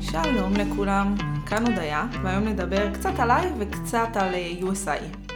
[0.00, 1.14] שלום לכולם,
[1.46, 5.32] כאן הודיה, והיום נדבר קצת עליי וקצת על אה, USI.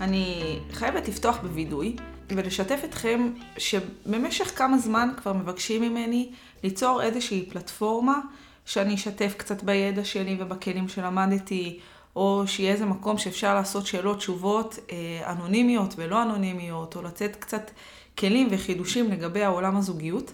[0.00, 1.96] אני חייבת לפתוח בווידוי
[2.28, 6.30] ולשתף אתכם שבמשך כמה זמן כבר מבקשים ממני
[6.64, 8.20] ליצור איזושהי פלטפורמה
[8.64, 11.80] שאני אשתף קצת בידע שלי ובכלים שלמדתי,
[12.16, 17.70] או שיהיה איזה מקום שאפשר לעשות שאלות תשובות אה, אנונימיות ולא אנונימיות, או לתת קצת
[18.18, 20.32] כלים וחידושים לגבי העולם הזוגיות.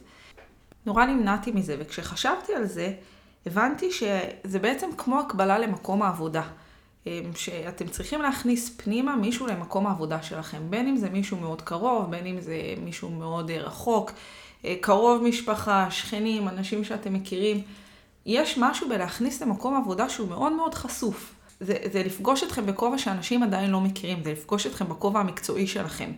[0.87, 2.93] נורא נמנעתי מזה, וכשחשבתי על זה,
[3.47, 6.43] הבנתי שזה בעצם כמו הקבלה למקום העבודה.
[7.07, 12.11] אה, שאתם צריכים להכניס פנימה מישהו למקום העבודה שלכם, בין אם זה מישהו מאוד קרוב,
[12.11, 14.13] בין אם זה מישהו מאוד אה, רחוק,
[14.81, 17.63] קרוב משפחה, שכנים, אנשים שאתם מכירים.
[18.27, 21.36] יש משהו בלהכניס למקום עבודה שהוא מאוד מאוד חשוף.
[21.61, 26.13] זה, זה לפגוש אתכם בכובע שאנשים עדיין לא מכירים, זה לפגוש אתכם בכובע המקצועי שלכם.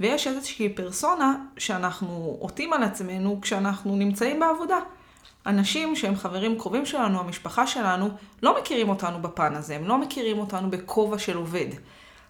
[0.00, 4.78] ויש איזושהי פרסונה שאנחנו עוטים על עצמנו כשאנחנו נמצאים בעבודה.
[5.46, 8.10] אנשים שהם חברים קרובים שלנו, המשפחה שלנו,
[8.42, 11.66] לא מכירים אותנו בפן הזה, הם לא מכירים אותנו בכובע של עובד.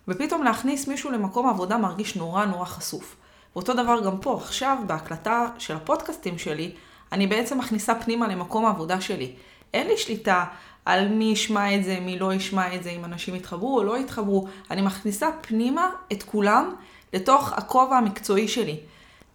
[0.08, 3.16] ופתאום להכניס מישהו למקום עבודה מרגיש נורא נורא חשוף.
[3.56, 6.72] ואותו דבר גם פה, עכשיו, בהקלטה של הפודקאסטים שלי,
[7.12, 9.34] אני בעצם מכניסה פנימה למקום העבודה שלי.
[9.74, 10.44] אין לי שליטה
[10.88, 13.98] על מי ישמע את זה, מי לא ישמע את זה, אם אנשים יתחברו או לא
[13.98, 14.48] יתחברו.
[14.70, 16.74] אני מכניסה פנימה את כולם
[17.12, 18.80] לתוך הכובע המקצועי שלי.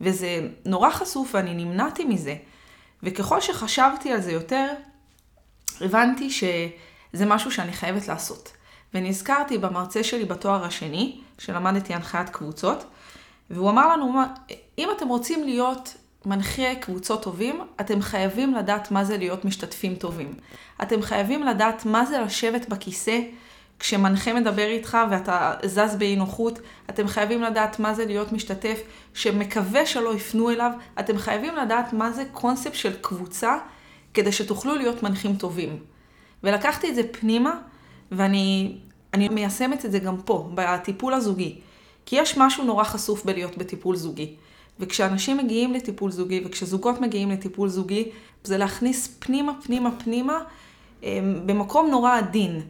[0.02, 2.36] וזה נורא חשוף ואני נמנעתי מזה.
[3.04, 4.74] וככל שחשבתי על זה יותר,
[5.81, 8.52] הבנתי שזה משהו שאני חייבת לעשות.
[8.94, 12.86] ונזכרתי במרצה שלי בתואר השני, שלמדתי הנחיית קבוצות,
[13.50, 14.14] והוא אמר לנו,
[14.78, 20.34] אם אתם רוצים להיות מנחי קבוצות טובים, אתם חייבים לדעת מה זה להיות משתתפים טובים.
[20.82, 23.20] אתם חייבים לדעת מה זה לשבת בכיסא
[23.80, 26.60] כשמנחה מדבר איתך ואתה זז באי נוחות.
[26.90, 28.82] אתם חייבים לדעת מה זה להיות משתתף
[29.14, 30.72] שמקווה שלא יפנו אליו.
[31.00, 33.58] אתם חייבים לדעת מה זה קונספט של קבוצה
[34.14, 35.78] כדי שתוכלו להיות מנחים טובים.
[36.44, 37.59] ולקחתי את זה פנימה,
[38.12, 38.78] ואני
[39.14, 41.59] מיישמת את זה גם פה, בטיפול הזוגי.
[42.06, 44.36] כי יש משהו נורא חשוף בלהיות בטיפול זוגי.
[44.79, 48.09] וכשאנשים מגיעים לטיפול זוגי, וכשזוגות מגיעים לטיפול זוגי,
[48.44, 50.39] זה להכניס פנימה, פנימה, פנימה,
[51.03, 52.61] אמ, במקום נורא עדין.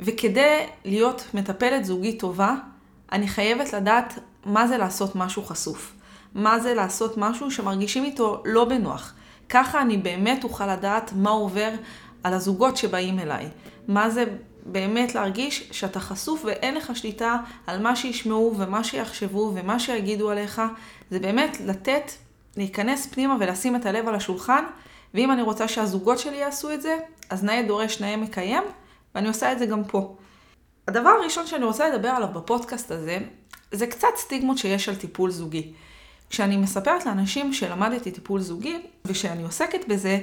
[0.00, 2.54] וכדי להיות מטפלת זוגית טובה,
[3.12, 5.92] אני חייבת לדעת מה זה לעשות משהו חשוף.
[6.34, 9.14] מה זה לעשות משהו שמרגישים איתו לא בנוח.
[9.48, 11.70] ככה אני באמת אוכל לדעת מה עובר
[12.22, 13.48] על הזוגות שבאים אליי.
[13.88, 14.24] מה זה
[14.64, 17.36] באמת להרגיש שאתה חשוף ואין לך שליטה
[17.66, 20.62] על מה שישמעו ומה שיחשבו ומה שיגידו עליך.
[21.10, 22.12] זה באמת לתת,
[22.56, 24.64] להיכנס פנימה ולשים את הלב על השולחן,
[25.14, 26.98] ואם אני רוצה שהזוגות שלי יעשו את זה,
[27.30, 28.62] אז נאה דורש נאה מקיים,
[29.14, 30.16] ואני עושה את זה גם פה.
[30.88, 33.18] הדבר הראשון שאני רוצה לדבר עליו בפודקאסט הזה,
[33.72, 35.72] זה קצת סטיגמות שיש על טיפול זוגי.
[36.30, 40.18] כשאני מספרת לאנשים שלמדתי טיפול זוגי, ושאני עוסקת בזה,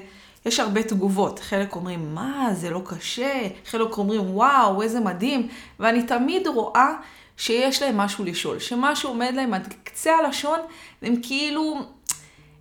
[0.46, 1.40] יש הרבה תגובות.
[1.40, 5.48] חלק אומרים, מה, זה לא קשה, חלק אומרים, וואו, איזה מדהים,
[5.80, 6.94] ואני תמיד רואה
[7.38, 10.60] שיש להם משהו לשאול, שמשהו עומד להם עד קצה הלשון,
[11.02, 11.76] והם כאילו,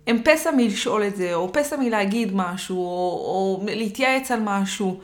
[0.07, 4.99] הם פסע מלשאול את זה, או פסע מלהגיד משהו, או, או להתייעץ על משהו.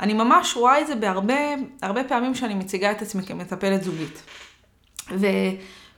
[0.00, 1.34] אני ממש רואה את זה בהרבה
[1.82, 4.22] הרבה פעמים שאני מציגה את עצמי כמטפלת זוגית.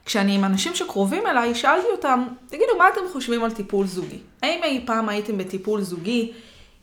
[0.03, 4.19] וכשאני עם אנשים שקרובים אליי, שאלתי אותם, תגידו, מה אתם חושבים על טיפול זוגי?
[4.43, 6.31] האם אי פעם הייתם בטיפול זוגי?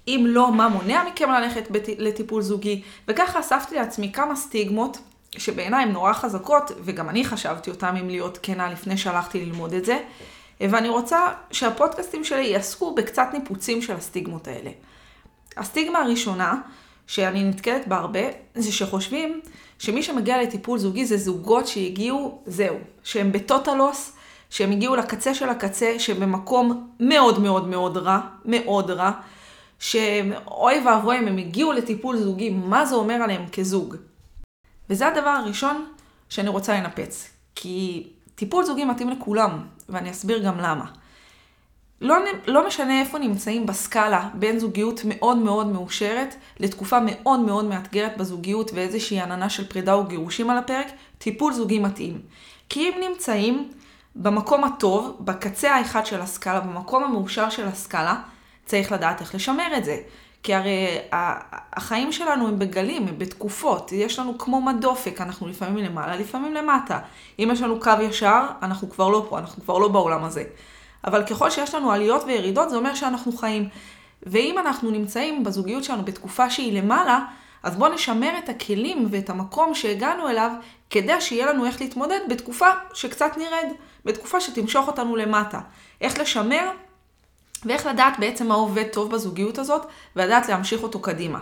[0.08, 1.88] אם לא, מה מונע מכם ללכת בת...
[1.98, 2.82] לטיפול זוגי?
[3.08, 4.98] וככה אספתי לעצמי כמה סטיגמות
[5.38, 9.84] שבעיניי הן נורא חזקות, וגם אני חשבתי אותן אם להיות כנה לפני שהלכתי ללמוד את
[9.84, 9.98] זה,
[10.60, 14.70] ואני רוצה שהפודקאסטים שלי יעסקו בקצת ניפוצים של הסטיגמות האלה.
[15.56, 16.54] הסטיגמה הראשונה,
[17.06, 18.20] שאני נתקלת בה הרבה,
[18.54, 19.40] זה שחושבים
[19.78, 24.12] שמי שמגיע לטיפול זוגי זה זוגות שהגיעו, זהו, שהם בטוטלוס,
[24.50, 29.10] שהם הגיעו לקצה של הקצה, שהם במקום מאוד מאוד מאוד רע, מאוד רע,
[29.78, 33.96] שאוי ואבוי אם הם הגיעו לטיפול זוגי, מה זה אומר עליהם כזוג.
[34.90, 35.86] וזה הדבר הראשון
[36.28, 37.30] שאני רוצה לנפץ.
[37.54, 40.84] כי טיפול זוגי מתאים לכולם, ואני אסביר גם למה.
[42.00, 42.16] לא,
[42.46, 48.70] לא משנה איפה נמצאים בסקאלה בין זוגיות מאוד מאוד מאושרת לתקופה מאוד מאוד מאתגרת בזוגיות
[48.74, 50.86] ואיזושהי עננה של פרידה או גירושים על הפרק,
[51.18, 52.20] טיפול זוגי מתאים.
[52.68, 53.70] כי אם נמצאים
[54.16, 58.20] במקום הטוב, בקצה האחד של הסקאלה, במקום המאושר של הסקאלה,
[58.66, 59.96] צריך לדעת איך לשמר את זה.
[60.42, 60.98] כי הרי
[61.72, 63.92] החיים שלנו הם בגלים, הם בתקופות.
[63.92, 66.98] יש לנו כמו מדופק, אנחנו לפעמים למעלה, לפעמים למטה.
[67.38, 70.44] אם יש לנו קו ישר, אנחנו כבר לא פה, אנחנו כבר לא בעולם הזה.
[71.06, 73.68] אבל ככל שיש לנו עליות וירידות, זה אומר שאנחנו חיים.
[74.22, 77.20] ואם אנחנו נמצאים בזוגיות שלנו בתקופה שהיא למעלה,
[77.62, 80.50] אז בואו נשמר את הכלים ואת המקום שהגענו אליו,
[80.90, 83.68] כדי שיהיה לנו איך להתמודד בתקופה שקצת נרד,
[84.04, 85.60] בתקופה שתמשוך אותנו למטה.
[86.00, 86.70] איך לשמר
[87.64, 89.86] ואיך לדעת בעצם מה עובד טוב בזוגיות הזאת,
[90.16, 91.40] ולדעת להמשיך אותו קדימה.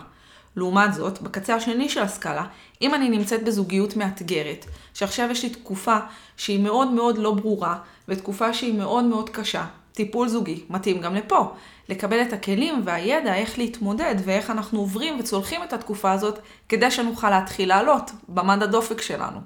[0.55, 2.45] לעומת זאת, בקצה השני של הסקאלה,
[2.81, 5.97] אם אני נמצאת בזוגיות מאתגרת, שעכשיו יש לי תקופה
[6.37, 11.51] שהיא מאוד מאוד לא ברורה, ותקופה שהיא מאוד מאוד קשה, טיפול זוגי, מתאים גם לפה.
[11.89, 17.29] לקבל את הכלים והידע איך להתמודד ואיך אנחנו עוברים וצולחים את התקופה הזאת, כדי שנוכל
[17.29, 19.39] להתחיל לעלות במד הדופק שלנו.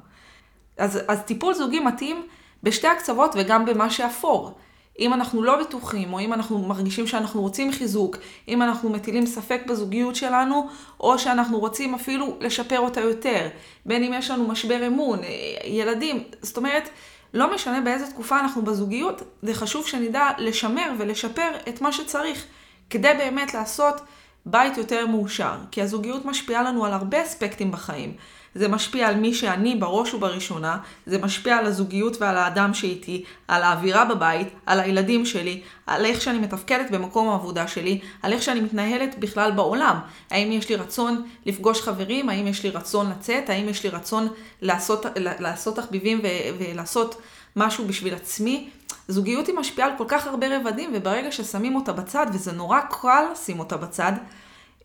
[0.78, 2.28] אז, אז טיפול זוגי מתאים
[2.64, 4.58] בשתי הקצוות וגם במה שאפור.
[5.00, 8.18] אם אנחנו לא בטוחים, או אם אנחנו מרגישים שאנחנו רוצים חיזוק,
[8.48, 10.68] אם אנחנו מטילים ספק בזוגיות שלנו,
[11.00, 13.48] או שאנחנו רוצים אפילו לשפר אותה יותר,
[13.86, 15.20] בין אם יש לנו משבר אמון,
[15.66, 16.90] ילדים, זאת אומרת,
[17.34, 22.46] לא משנה באיזה תקופה אנחנו בזוגיות, זה חשוב שנדע לשמר ולשפר את מה שצריך,
[22.90, 24.02] כדי באמת לעשות
[24.46, 25.56] בית יותר מאושר.
[25.72, 28.14] כי הזוגיות משפיעה לנו על הרבה אספקטים בחיים.
[28.60, 33.64] זה משפיע על מי שאני בראש ובראשונה, זה משפיע על הזוגיות ועל האדם שאיתי, על
[33.64, 38.60] האווירה בבית, על הילדים שלי, על איך שאני מתפקדת במקום העבודה שלי, על איך שאני
[38.60, 40.00] מתנהלת בכלל בעולם.
[40.32, 44.28] האם יש לי רצון לפגוש חברים, האם יש לי רצון לצאת, האם יש לי רצון
[44.62, 46.22] לעשות, לעשות תחביבים
[46.60, 47.22] ולעשות
[47.56, 48.70] משהו בשביל עצמי.
[49.08, 53.24] זוגיות היא משפיעה על כל כך הרבה רבדים, וברגע ששמים אותה בצד, וזה נורא קל
[53.32, 54.14] לשים אותה בצד,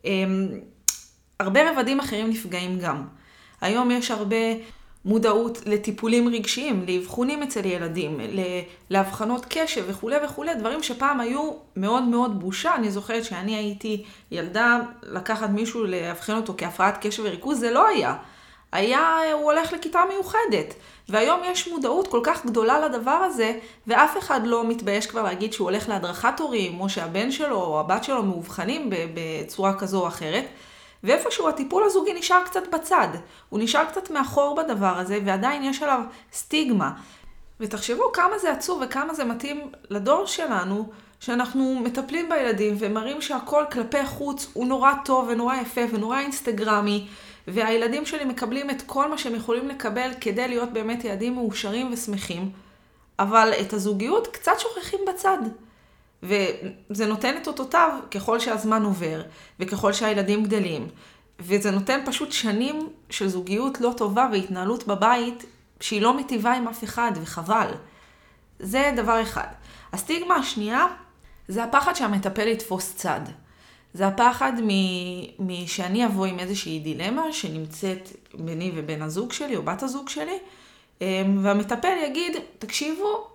[0.05, 0.47] אמ,
[1.39, 3.03] הרבה רבדים אחרים נפגעים גם.
[3.61, 4.35] היום יש הרבה
[5.05, 8.19] מודעות לטיפולים רגשיים, לאבחונים אצל ילדים,
[8.89, 12.75] לאבחנות קשב וכולי וכולי, דברים שפעם היו מאוד מאוד בושה.
[12.75, 18.15] אני זוכרת שאני הייתי ילדה, לקחת מישהו לאבחן אותו כהפרעת קשב וריכוז, זה לא היה.
[18.71, 20.73] היה, הוא הולך לכיתה מיוחדת.
[21.09, 25.69] והיום יש מודעות כל כך גדולה לדבר הזה, ואף אחד לא מתבייש כבר להגיד שהוא
[25.69, 30.45] הולך להדרכת הורים, או שהבן שלו או הבת שלו מאובחנים בצורה כזו או אחרת.
[31.05, 33.07] ואיפשהו הטיפול הזוגי נשאר קצת בצד.
[33.49, 35.99] הוא נשאר קצת מאחור בדבר הזה, ועדיין יש עליו
[36.33, 36.91] סטיגמה.
[37.59, 44.05] ותחשבו כמה זה עצוב וכמה זה מתאים לדור שלנו, שאנחנו מטפלים בילדים ומראים שהכל כלפי
[44.05, 47.07] חוץ הוא נורא טוב ונורא יפה ונורא אינסטגרמי,
[47.47, 52.49] והילדים שלי מקבלים את כל מה שהם יכולים לקבל כדי להיות באמת ילדים מאושרים ושמחים,
[53.19, 55.37] אבל את הזוגיות קצת שוכחים בצד.
[56.23, 59.21] וזה נותן את אותותיו ככל שהזמן עובר,
[59.59, 60.87] וככל שהילדים גדלים.
[61.39, 65.45] וזה נותן פשוט שנים של זוגיות לא טובה והתנהלות בבית
[65.79, 67.71] שהיא לא מטיבה עם אף אחד, וחבל.
[68.59, 69.47] זה דבר אחד.
[69.93, 70.87] הסטיגמה השנייה
[71.47, 73.21] זה הפחד שהמטפל יתפוס צד.
[73.93, 74.53] זה הפחד
[75.39, 80.37] משאני אבוא עם איזושהי דילמה שנמצאת ביני ובין הזוג שלי או בת הזוג שלי,
[81.01, 83.27] אמ, והמטפל יגיד, תקשיבו,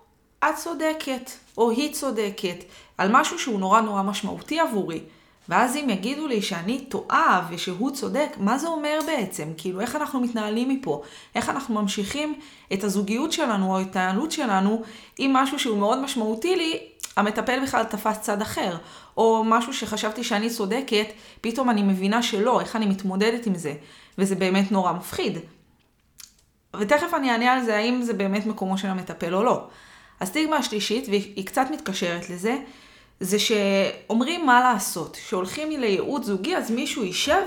[0.44, 2.64] את צודקת, או היא צודקת,
[2.98, 5.00] על משהו שהוא נורא נורא משמעותי עבורי.
[5.48, 9.48] ואז אם יגידו לי שאני טועה ושהוא צודק, מה זה אומר בעצם?
[9.56, 11.02] כאילו, איך אנחנו מתנהלים מפה?
[11.34, 12.40] איך אנחנו ממשיכים
[12.72, 14.82] את הזוגיות שלנו או ההתנהלות שלנו
[15.18, 16.78] עם משהו שהוא מאוד משמעותי לי,
[17.16, 18.76] המטפל בכלל תפס צד אחר.
[19.16, 21.06] או משהו שחשבתי שאני צודקת,
[21.40, 23.74] פתאום אני מבינה שלא, איך אני מתמודדת עם זה.
[24.18, 25.38] וזה באמת נורא מפחיד.
[26.76, 29.66] ותכף אני אענה על זה, האם זה באמת מקומו של המטפל או לא.
[30.20, 32.56] הסטיגמה השלישית, והיא קצת מתקשרת לזה,
[33.20, 35.18] זה שאומרים מה לעשות.
[35.28, 37.42] שהולכים לייעוץ זוגי, אז מישהו יישב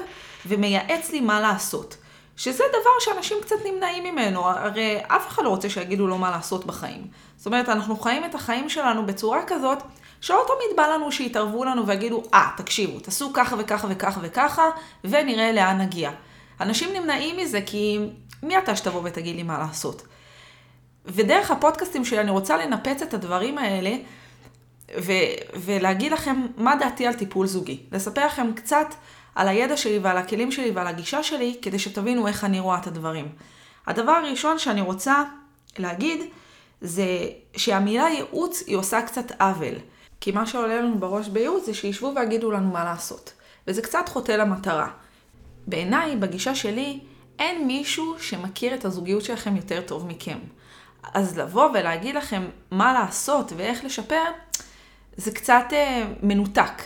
[0.45, 1.97] ומייעץ לי מה לעשות.
[2.37, 6.65] שזה דבר שאנשים קצת נמנעים ממנו, הרי אף אחד לא רוצה שיגידו לו מה לעשות
[6.65, 7.07] בחיים.
[7.37, 9.77] זאת אומרת, אנחנו חיים את החיים שלנו בצורה כזאת,
[10.21, 14.63] שלא תמיד בא לנו שיתערבו לנו ויגידו, אה, ah, תקשיבו, תעשו ככה וככה וככה וככה,
[15.03, 16.12] ונראה לאן נגיע.
[16.62, 18.00] אנשים נמנעים מזה כי
[18.43, 20.03] מי אתה שתבוא ותגיד לי מה לעשות?
[21.05, 23.95] ודרך הפודקאסטים שלי אני רוצה לנפץ את הדברים האלה
[24.98, 27.79] ו- ולהגיד לכם מה דעתי על טיפול זוגי.
[27.91, 28.88] לספר לכם קצת
[29.36, 32.88] על הידע שלי ועל הכלים שלי ועל הגישה שלי, כדי שתבינו איך אני רואה את
[32.88, 33.29] הדברים.
[33.88, 35.24] הדבר הראשון שאני רוצה
[35.79, 36.22] להגיד,
[36.81, 37.05] זה
[37.55, 39.75] שהמילה ייעוץ היא עושה קצת עוול.
[40.22, 43.33] כי מה שעולה לנו בראש בייעוץ זה שישבו ויגידו לנו מה לעשות.
[43.67, 44.88] וזה קצת חוטא למטרה.
[45.67, 47.00] בעיניי, בגישה שלי,
[47.39, 50.38] אין מישהו שמכיר את הזוגיות שלכם יותר טוב מכם.
[51.13, 54.24] אז לבוא ולהגיד לכם מה לעשות ואיך לשפר,
[55.17, 56.83] זה קצת אה, מנותק.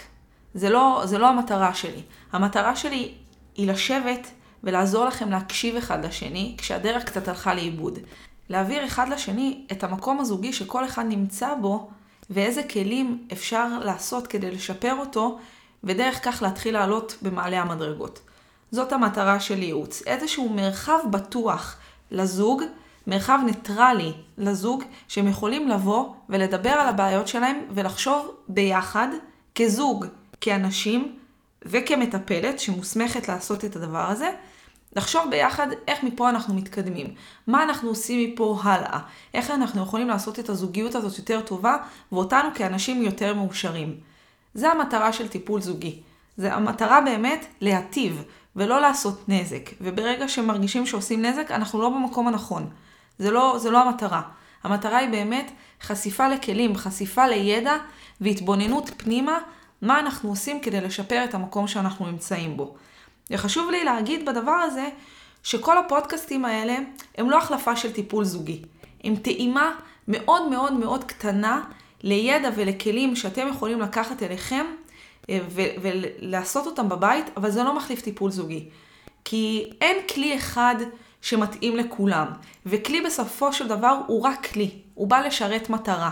[0.53, 2.01] זה לא, זה לא המטרה שלי.
[2.31, 3.13] המטרה שלי
[3.55, 4.27] היא לשבת
[4.63, 8.00] ולעזור לכם להקשיב אחד לשני, כשהדרך קצת הלכה לאיבוד.
[8.50, 11.89] להעביר אחד לשני את המקום הזוגי שכל אחד נמצא בו,
[12.29, 15.39] ואיזה כלים אפשר לעשות כדי לשפר אותו,
[15.83, 18.19] ודרך כך להתחיל לעלות במעלה המדרגות.
[18.71, 20.01] זאת המטרה של ייעוץ.
[20.05, 21.77] איזשהו מרחב בטוח
[22.12, 22.63] לזוג,
[23.07, 29.07] מרחב ניטרלי לזוג, שהם יכולים לבוא ולדבר על הבעיות שלהם ולחשוב ביחד,
[29.55, 30.05] כזוג,
[30.41, 31.15] כאנשים,
[31.65, 34.31] וכמטפלת שמוסמכת לעשות את הדבר הזה,
[34.95, 37.07] לחשוב ביחד איך מפה אנחנו מתקדמים,
[37.47, 38.99] מה אנחנו עושים מפה הלאה,
[39.33, 41.77] איך אנחנו יכולים לעשות את הזוגיות הזאת יותר טובה,
[42.11, 43.97] ואותנו כאנשים יותר מאושרים.
[44.53, 45.99] זה המטרה של טיפול זוגי.
[46.37, 48.23] זה המטרה באמת להטיב,
[48.55, 49.69] ולא לעשות נזק.
[49.81, 52.69] וברגע שמרגישים שעושים נזק, אנחנו לא במקום הנכון.
[53.19, 54.21] זה לא, זה לא המטרה.
[54.63, 57.77] המטרה היא באמת חשיפה לכלים, חשיפה לידע
[58.21, 59.39] והתבוננות פנימה,
[59.81, 62.75] מה אנחנו עושים כדי לשפר את המקום שאנחנו נמצאים בו.
[63.31, 64.89] וחשוב לי להגיד בדבר הזה,
[65.43, 66.75] שכל הפודקאסטים האלה
[67.17, 68.62] הם לא החלפה של טיפול זוגי.
[69.03, 69.71] הם טעימה
[70.07, 71.63] מאוד מאוד מאוד קטנה
[72.03, 74.65] לידע ולכלים שאתם יכולים לקחת אליכם
[75.29, 75.39] אה,
[75.81, 78.69] ולעשות אותם בבית, אבל זה לא מחליף טיפול זוגי.
[79.25, 80.75] כי אין כלי אחד
[81.21, 82.27] שמתאים לכולם,
[82.65, 86.12] וכלי בסופו של דבר הוא רק כלי, הוא בא לשרת מטרה.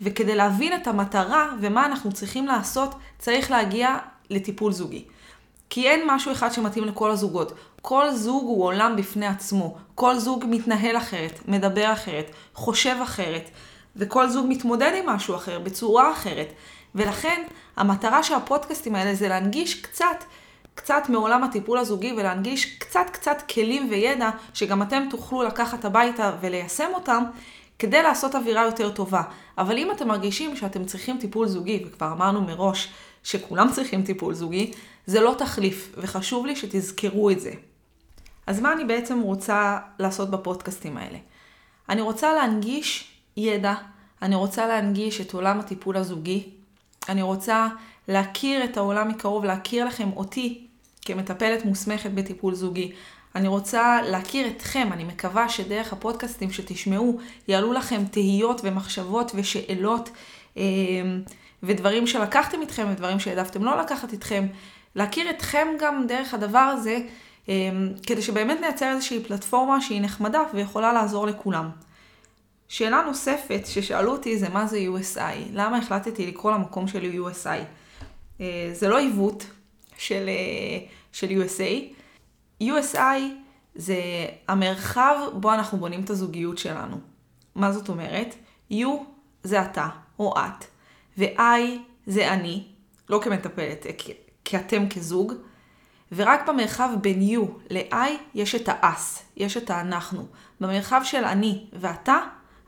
[0.00, 3.98] וכדי להבין את המטרה ומה אנחנו צריכים לעשות, צריך להגיע
[4.30, 5.04] לטיפול זוגי.
[5.70, 7.52] כי אין משהו אחד שמתאים לכל הזוגות.
[7.82, 9.76] כל זוג הוא עולם בפני עצמו.
[9.94, 13.50] כל זוג מתנהל אחרת, מדבר אחרת, חושב אחרת,
[13.96, 16.52] וכל זוג מתמודד עם משהו אחר, בצורה אחרת.
[16.94, 17.42] ולכן
[17.76, 20.24] המטרה של הפודקאסטים האלה זה להנגיש קצת,
[20.74, 26.88] קצת מעולם הטיפול הזוגי ולהנגיש קצת קצת כלים וידע שגם אתם תוכלו לקחת הביתה וליישם
[26.94, 27.24] אותם
[27.78, 29.22] כדי לעשות אווירה יותר טובה.
[29.58, 34.72] אבל אם אתם מרגישים שאתם צריכים טיפול זוגי, וכבר אמרנו מראש שכולם צריכים טיפול זוגי,
[35.06, 37.52] זה לא תחליף, וחשוב לי שתזכרו את זה.
[38.46, 41.18] אז מה אני בעצם רוצה לעשות בפודקאסטים האלה?
[41.88, 43.74] אני רוצה להנגיש ידע,
[44.22, 46.50] אני רוצה להנגיש את עולם הטיפול הזוגי,
[47.08, 47.68] אני רוצה
[48.08, 50.66] להכיר את העולם מקרוב, להכיר לכם אותי
[51.04, 52.92] כמטפלת מוסמכת בטיפול זוגי.
[53.34, 57.18] אני רוצה להכיר אתכם, אני מקווה שדרך הפודקאסטים שתשמעו
[57.48, 60.10] יעלו לכם תהיות ומחשבות ושאלות
[60.56, 60.62] אה,
[61.62, 64.46] ודברים שלקחתם איתכם ודברים שהעדפתם לא לקחת איתכם.
[64.94, 66.98] להכיר אתכם גם דרך הדבר הזה,
[67.48, 67.70] אה,
[68.06, 71.70] כדי שבאמת נייצר איזושהי פלטפורמה שהיא נחמדה ויכולה לעזור לכולם.
[72.68, 77.81] שאלה נוספת ששאלו אותי זה מה זה USI, למה החלטתי לקרוא למקום שלי USI.
[78.42, 79.46] אה, זה לא עיוות
[79.96, 81.94] של, אה, של USA,
[82.62, 83.20] USI
[83.74, 83.96] זה
[84.48, 86.96] המרחב בו אנחנו בונים את הזוגיות שלנו.
[87.54, 88.34] מה זאת אומרת?
[88.72, 88.86] U
[89.42, 90.64] זה אתה או את,
[91.18, 91.60] ו-I
[92.06, 92.64] זה אני,
[93.08, 93.86] לא כמטפלת,
[94.44, 95.32] כאתם כזוג,
[96.12, 100.26] ורק במרחב בין U ל-I יש את ה-us, יש את האנחנו.
[100.60, 102.18] במרחב של אני ואתה,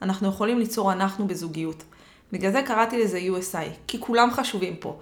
[0.02, 1.85] אנחנו יכולים ליצור אנחנו בזוגיות.
[2.33, 5.00] בגלל זה קראתי לזה USI, כי כולם חשובים פה.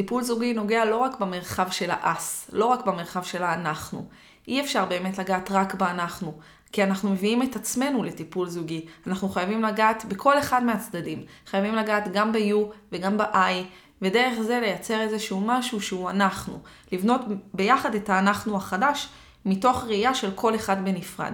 [0.00, 4.06] טיפול זוגי נוגע לא רק במרחב של האס, לא רק במרחב של האנחנו.
[4.48, 6.38] אי אפשר באמת לגעת רק באנחנו,
[6.72, 8.86] כי אנחנו מביאים את עצמנו לטיפול זוגי.
[9.06, 11.24] אנחנו חייבים לגעת בכל אחד מהצדדים.
[11.46, 12.56] חייבים לגעת גם ב-U
[12.92, 13.64] וגם ב-I,
[14.02, 16.58] ודרך זה לייצר איזשהו משהו שהוא אנחנו.
[16.92, 17.20] לבנות
[17.54, 19.08] ביחד את האנחנו החדש,
[19.44, 21.32] מתוך ראייה של כל אחד בנפרד.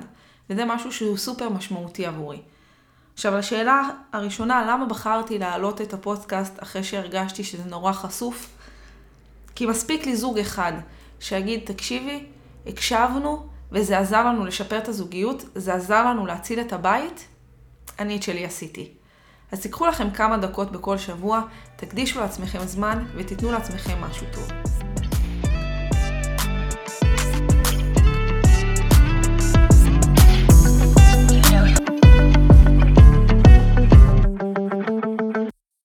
[0.51, 2.41] וזה משהו שהוא סופר משמעותי עבורי.
[3.15, 8.56] עכשיו, לשאלה הראשונה, למה בחרתי להעלות את הפודקאסט אחרי שהרגשתי שזה נורא חשוף?
[9.57, 10.73] כי מספיק לי זוג אחד
[11.21, 12.25] שיגיד, תקשיבי,
[12.67, 17.27] הקשבנו וזה עזר לנו לשפר את הזוגיות, זה עזר לנו להציל את הבית,
[17.99, 18.91] אני את שלי עשיתי.
[19.53, 21.43] אז תיקחו לכם כמה דקות בכל שבוע,
[21.77, 25.06] תקדישו לעצמכם זמן ותיתנו לעצמכם משהו טוב.